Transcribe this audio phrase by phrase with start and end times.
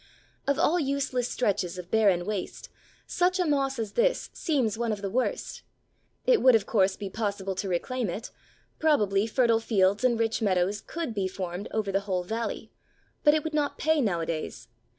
[0.47, 2.69] Of all useless stretches of barren waste,
[3.05, 5.61] such a moss as this seems one of the worst.
[6.25, 8.31] It would, of course, be possible to reclaim it;
[8.79, 12.71] probably, fertile fields and rich meadows could be formed over the whole valley,
[13.23, 14.69] but it would not pay nowadays.